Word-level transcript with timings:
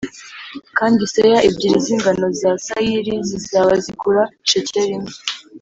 kandi 0.77 1.01
seya 1.13 1.39
ebyiri 1.47 1.77
z 1.85 1.87
ingano 1.93 2.25
za 2.39 2.51
sayiri 2.65 3.13
zizaba 3.27 3.73
zigura 3.83 4.23
shekeli 4.49 4.93
imwe 4.97 5.13